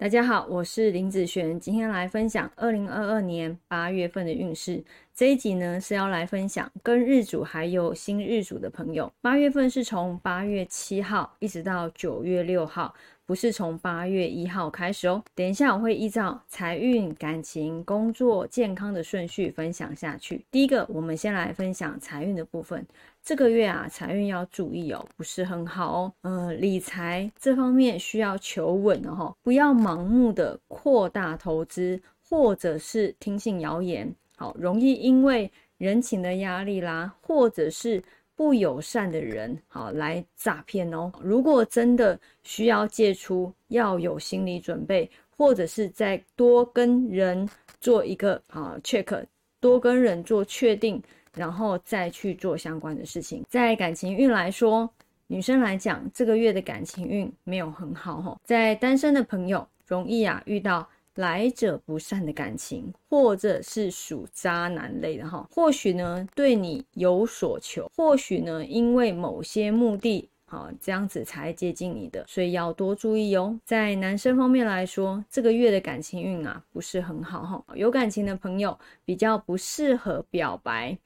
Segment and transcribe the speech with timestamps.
[0.00, 4.84] 大家好，我是林子璇，今天来分享二零二二年八月份的运势。
[5.18, 12.94] 这一集呢是要来分享跟日主还有新日主的朋友，八月份是从八月七号一直到九月六号，
[13.26, 15.20] 不是从八月一号开始哦。
[15.34, 20.46] 等一下我会依照财运、感情、工作、健康的顺序分享下去。
[20.52, 22.86] 第一个，我们先来分享财运的部分。
[23.20, 26.12] 这个月啊，财运要注意哦，不是很好哦。
[26.22, 32.00] 呃，理财这方面需要求稳哦，不要盲目的扩大投资，
[32.30, 38.02] 或者是听信谣言，好，容易因为人情的压力啦，或者是
[38.34, 41.12] 不友善的人，好来诈骗哦。
[41.20, 47.46] 如果真的需要借出，要有心理准备，或者是再多跟人
[47.80, 49.26] 做一个啊 check，
[49.60, 51.02] 多跟人做确定。
[51.34, 53.44] 然后再去做相关的事情。
[53.48, 54.90] 在感情运来说，
[55.28, 58.40] 女生来讲，这个月的感情运没有很好哈。
[58.42, 65.48] 在单身的朋友，容易啊遇到来者不善的感情，或者是属渣男类的哈。
[65.50, 70.28] 或许呢对你有所求，或许呢因为某些目的。
[70.50, 73.60] 好，这样子才接近你的，所以要多注意哦。
[73.64, 77.64] 在男生方面来说，这个月的感情运啊不是很好哈。
[77.74, 80.96] 有感情的朋友比较不适合表白，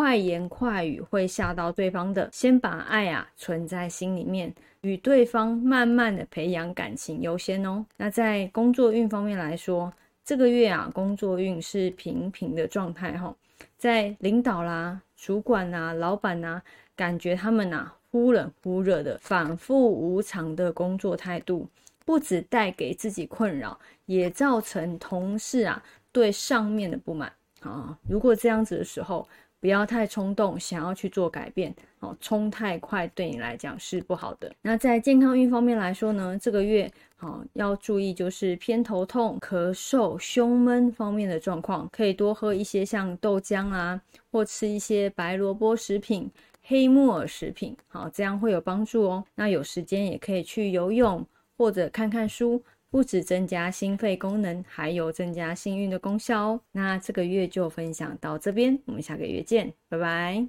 [0.00, 2.26] 快言快语会吓到对方的。
[2.32, 7.84] 先把爱啊存在心里面，与对方慢慢的培养感情优先哦。
[7.98, 9.92] 那在工作运方面来说，
[10.24, 13.36] 这个月啊工作运是平平的状态哈。
[13.76, 16.62] 在领导啦、主管呐、老板呐，
[16.96, 17.92] 感觉他们呐。
[18.10, 21.68] 忽冷忽热的反复无常的工作态度，
[22.06, 27.96] 不止带给自己困扰，也造成同事啊对上面的不满啊。
[28.08, 29.28] 如果这样子的时候，
[29.60, 34.50] 不要太冲动，想要去做改变哦，冲太快对你来讲是不好的。
[34.62, 44.00] 那在健康运方面来说呢，这个月好要注意就是偏头痛、咳嗽、胸闷方面的状况，可以多喝一些像豆浆啊，
[44.32, 46.30] 或吃一些白萝卜食品。
[46.62, 49.24] 黑木耳食品，好，这样会有帮助哦。
[49.34, 51.26] 那有时间也可以去游泳
[51.56, 56.60] 或者看看书，不止增加心肺功能，还有增加幸运的功效哦。
[56.72, 60.38] 那这个月就分享到这边，我们下个月见，拜拜。